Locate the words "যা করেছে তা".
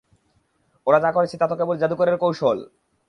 1.03-1.45